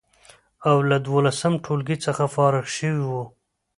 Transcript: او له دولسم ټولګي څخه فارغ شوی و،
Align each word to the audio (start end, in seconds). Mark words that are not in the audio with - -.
او 0.69 0.77
له 0.89 0.97
دولسم 1.07 1.53
ټولګي 1.63 1.97
څخه 2.05 2.23
فارغ 2.35 2.65
شوی 2.77 3.03
و، 3.07 3.11